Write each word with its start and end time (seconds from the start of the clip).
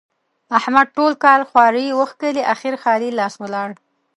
احمد 0.57 0.87
ټول 0.97 1.11
کال 1.25 1.41
خواري 1.49 1.85
وکښلې؛ 1.99 2.43
اخېر 2.53 2.75
خالي 2.83 3.09
لاس 3.19 3.33
ولاړ. 3.39 3.69